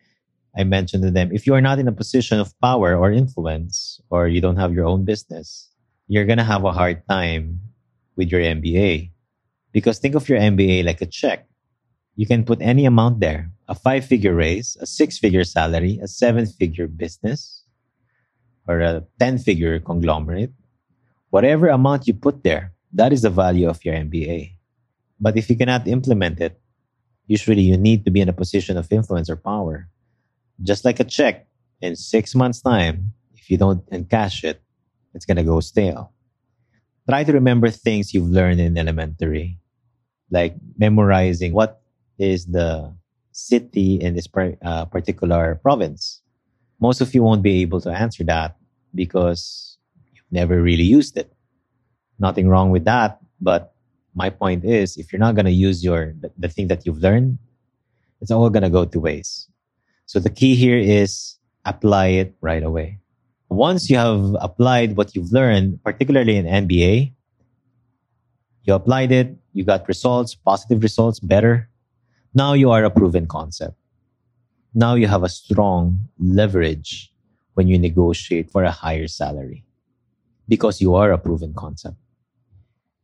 I 0.57 0.63
mentioned 0.63 1.03
to 1.03 1.11
them, 1.11 1.31
if 1.33 1.45
you 1.45 1.53
are 1.53 1.61
not 1.61 1.79
in 1.79 1.87
a 1.87 1.91
position 1.91 2.39
of 2.39 2.57
power 2.61 2.95
or 2.95 3.11
influence 3.11 3.99
or 4.09 4.27
you 4.27 4.39
don't 4.39 4.55
have 4.55 4.73
your 4.73 4.85
own 4.85 5.03
business, 5.03 5.69
you're 6.07 6.25
going 6.25 6.37
to 6.37 6.43
have 6.43 6.63
a 6.63 6.71
hard 6.71 7.03
time 7.09 7.59
with 8.15 8.31
your 8.31 8.41
MBA 8.41 9.11
because 9.73 9.99
think 9.99 10.15
of 10.15 10.29
your 10.29 10.39
MBA 10.39 10.85
like 10.85 11.01
a 11.01 11.05
check. 11.05 11.47
You 12.15 12.25
can 12.25 12.43
put 12.43 12.61
any 12.61 12.85
amount 12.85 13.19
there 13.19 13.51
a 13.67 13.73
five 13.73 14.05
figure 14.05 14.35
raise, 14.35 14.77
a 14.79 14.85
six 14.85 15.17
figure 15.17 15.43
salary, 15.43 15.99
a 16.01 16.07
seven 16.07 16.45
figure 16.45 16.87
business, 16.87 17.65
or 18.67 18.79
a 18.79 19.03
10 19.19 19.39
figure 19.39 19.79
conglomerate. 19.79 20.53
Whatever 21.31 21.69
amount 21.69 22.07
you 22.07 22.13
put 22.13 22.43
there, 22.43 22.73
that 22.93 23.11
is 23.11 23.23
the 23.23 23.29
value 23.29 23.67
of 23.67 23.83
your 23.83 23.95
MBA. 23.95 24.53
But 25.19 25.35
if 25.35 25.49
you 25.49 25.57
cannot 25.57 25.87
implement 25.87 26.39
it, 26.39 26.59
usually 27.27 27.61
you 27.61 27.77
need 27.77 28.05
to 28.05 28.11
be 28.11 28.21
in 28.21 28.29
a 28.29 28.33
position 28.33 28.77
of 28.77 28.91
influence 28.91 29.29
or 29.29 29.35
power. 29.35 29.89
Just 30.61 30.85
like 30.85 30.99
a 30.99 31.03
check, 31.03 31.47
in 31.81 31.95
six 31.95 32.35
months' 32.35 32.61
time, 32.61 33.11
if 33.33 33.49
you 33.49 33.57
don't 33.57 33.85
encash 33.89 34.43
it, 34.43 34.61
it's 35.13 35.25
going 35.25 35.37
to 35.37 35.43
go 35.43 35.59
stale. 35.59 36.13
Try 37.07 37.23
to 37.23 37.33
remember 37.33 37.69
things 37.69 38.13
you've 38.13 38.29
learned 38.29 38.59
in 38.59 38.77
elementary, 38.77 39.59
like 40.31 40.55
memorizing 40.77 41.53
what 41.53 41.81
is 42.17 42.45
the 42.45 42.93
city 43.31 43.95
in 43.95 44.15
this 44.15 44.27
uh, 44.63 44.85
particular 44.85 45.55
province. 45.55 46.21
Most 46.79 47.01
of 47.01 47.13
you 47.13 47.23
won't 47.23 47.43
be 47.43 47.61
able 47.61 47.81
to 47.81 47.91
answer 47.91 48.23
that 48.25 48.57
because 48.93 49.77
you've 50.13 50.31
never 50.31 50.61
really 50.61 50.83
used 50.83 51.17
it. 51.17 51.31
Nothing 52.19 52.47
wrong 52.47 52.71
with 52.71 52.85
that, 52.85 53.19
but 53.41 53.75
my 54.15 54.29
point 54.29 54.63
is 54.63 54.95
if 54.95 55.11
you're 55.11 55.19
not 55.19 55.35
going 55.35 55.45
to 55.45 55.51
use 55.51 55.83
your 55.83 56.13
the, 56.19 56.31
the 56.37 56.47
thing 56.47 56.67
that 56.67 56.85
you've 56.85 57.03
learned, 57.03 57.37
it's 58.21 58.31
all 58.31 58.49
going 58.49 58.63
to 58.63 58.69
go 58.69 58.85
to 58.85 58.99
waste. 58.99 59.49
So 60.05 60.19
the 60.19 60.29
key 60.29 60.55
here 60.55 60.77
is 60.77 61.37
apply 61.65 62.07
it 62.23 62.35
right 62.39 62.63
away. 62.63 62.99
Once 63.49 63.89
you 63.89 63.97
have 63.97 64.35
applied 64.39 64.95
what 64.95 65.13
you've 65.13 65.31
learned, 65.31 65.83
particularly 65.83 66.37
in 66.37 66.45
MBA, 66.45 67.13
you 68.63 68.73
applied 68.73 69.11
it, 69.11 69.35
you 69.53 69.63
got 69.63 69.87
results, 69.87 70.33
positive 70.33 70.81
results, 70.81 71.19
better. 71.19 71.69
Now 72.35 72.51
you 72.51 72.69
are 72.69 72.83
a 72.83 72.91
proven 72.91 73.27
concept. 73.27 73.79
Now 74.73 74.95
you 74.95 75.07
have 75.07 75.23
a 75.23 75.29
strong 75.29 76.09
leverage 76.19 77.09
when 77.53 77.69
you 77.69 77.79
negotiate 77.79 78.51
for 78.51 78.65
a 78.65 78.71
higher 78.71 79.07
salary 79.07 79.63
because 80.49 80.81
you 80.81 80.95
are 80.95 81.13
a 81.13 81.17
proven 81.17 81.53
concept. 81.53 81.95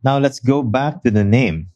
Now 0.03 0.19
let's 0.19 0.41
go 0.41 0.61
back 0.61 1.01
to 1.03 1.11
the 1.11 1.23
name. 1.23 1.71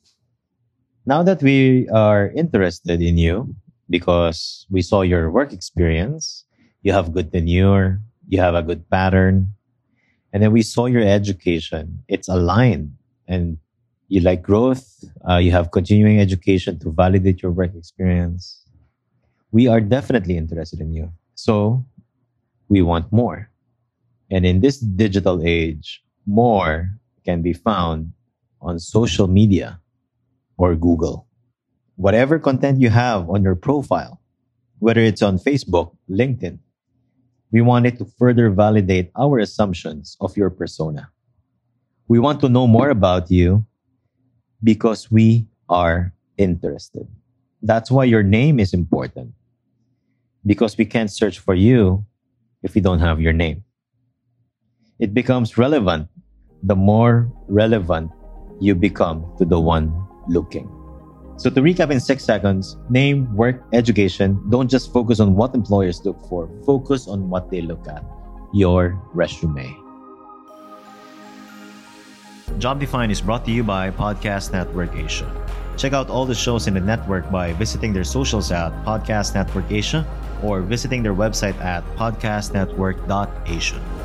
Now 1.06 1.24
that 1.24 1.42
we 1.42 1.88
are 1.88 2.28
interested 2.36 3.02
in 3.02 3.18
you 3.18 3.56
because 3.90 4.68
we 4.70 4.82
saw 4.82 5.04
your 5.04 5.32
work 5.32 5.54
experience, 5.54 6.44
you 6.82 6.92
have 6.92 7.14
good 7.14 7.32
tenure, 7.32 8.02
you 8.28 8.42
have 8.42 8.56
a 8.56 8.64
good 8.64 8.90
pattern, 8.90 9.56
and 10.34 10.44
then 10.44 10.52
we 10.52 10.62
saw 10.62 10.88
your 10.88 11.08
education. 11.08 12.04
It's 12.10 12.28
aligned 12.28 12.98
and 13.30 13.60
you 14.08 14.22
like 14.22 14.42
growth, 14.42 15.04
uh, 15.28 15.38
you 15.38 15.52
have 15.52 15.72
continuing 15.72 16.20
education 16.20 16.80
to 16.80 16.92
validate 16.92 17.42
your 17.42 17.52
work 17.52 17.74
experience. 17.76 18.62
We 19.52 19.68
are 19.68 19.82
definitely 19.82 20.38
interested 20.38 20.80
in 20.80 20.94
you. 20.94 21.12
So 21.36 21.86
we 22.70 22.82
want 22.82 23.12
more. 23.12 23.50
And 24.30 24.46
in 24.46 24.62
this 24.62 24.78
digital 24.78 25.42
age, 25.44 26.04
more 26.26 26.90
can 27.26 27.42
be 27.42 27.54
found 27.54 28.14
on 28.62 28.80
social 28.80 29.28
media 29.28 29.80
or 30.58 30.76
Google. 30.76 31.28
Whatever 31.96 32.40
content 32.40 32.82
you 32.82 32.90
have 32.90 33.30
on 33.30 33.44
your 33.44 33.56
profile, 33.56 34.22
whether 34.80 35.02
it's 35.02 35.22
on 35.22 35.40
Facebook, 35.40 35.96
LinkedIn, 36.10 36.60
we 37.52 37.62
wanted 37.62 37.98
to 37.98 38.06
further 38.20 38.50
validate 38.50 39.12
our 39.16 39.40
assumptions 39.40 40.18
of 40.20 40.36
your 40.36 40.50
persona. 40.50 41.10
We 42.08 42.20
want 42.20 42.42
to 42.42 42.50
know 42.50 42.68
more 42.68 42.90
about 42.90 43.32
you 43.32 43.66
because 44.66 45.12
we 45.12 45.46
are 45.70 46.12
interested. 46.38 47.08
That's 47.62 47.92
why 47.92 48.06
your 48.06 48.24
name 48.24 48.60
is 48.60 48.74
important. 48.74 49.34
Because 50.46 50.78
we 50.78 50.86
can't 50.86 51.12
search 51.12 51.40
for 51.40 51.54
you 51.54 52.04
if 52.64 52.74
we 52.74 52.82
don't 52.82 53.00
have 53.00 53.22
your 53.22 53.34
name. 53.34 53.64
It 55.00 55.14
becomes 55.14 55.58
relevant 55.58 56.10
the 56.64 56.76
more 56.76 57.32
relevant 57.48 58.12
you 58.60 58.74
become 58.74 59.24
to 59.38 59.46
the 59.46 59.60
one 59.60 59.94
looking. 60.28 60.66
So 61.38 61.50
to 61.50 61.62
recap 61.62 61.92
in 61.92 62.00
six 62.00 62.24
seconds, 62.24 62.78
name, 62.90 63.30
work, 63.36 63.62
education, 63.74 64.42
don't 64.50 64.70
just 64.70 64.92
focus 64.92 65.20
on 65.20 65.36
what 65.36 65.54
employers 65.54 66.04
look 66.06 66.18
for, 66.28 66.50
focus 66.66 67.08
on 67.08 67.30
what 67.30 67.52
they 67.52 67.62
look 67.62 67.88
at, 67.88 68.04
your 68.54 68.98
resume. 69.14 69.85
Job 72.60 72.80
Defined 72.80 73.12
is 73.12 73.22
brought 73.22 73.44
to 73.46 73.52
you 73.52 73.64
by 73.64 73.90
Podcast 73.90 74.54
Network 74.54 74.96
Asia. 74.96 75.26
Check 75.78 75.94
out 75.94 76.10
all 76.10 76.26
the 76.26 76.36
shows 76.36 76.68
in 76.68 76.76
the 76.76 76.80
network 76.80 77.30
by 77.32 77.54
visiting 77.54 77.92
their 77.92 78.04
socials 78.04 78.52
at 78.52 78.72
Podcast 78.86 79.34
Network 79.34 79.70
Asia 79.72 80.06
or 80.44 80.62
visiting 80.62 81.04
their 81.04 81.14
website 81.14 81.60
at 81.60 81.84
podcastnetwork.asia. 81.98 84.05